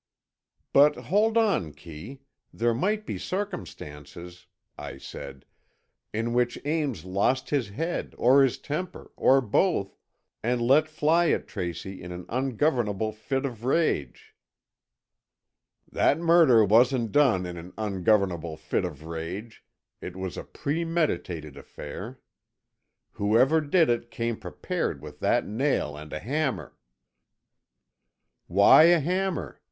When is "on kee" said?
1.37-2.21